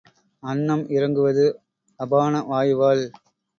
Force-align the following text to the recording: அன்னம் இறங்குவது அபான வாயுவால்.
அன்னம் 0.43 0.83
இறங்குவது 0.89 1.45
அபான 1.99 2.43
வாயுவால். 2.47 3.05